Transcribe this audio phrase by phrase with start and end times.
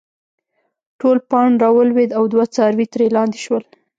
[0.99, 3.63] ټول پاڼ راولويد او دوه څاروي ترې لانې شول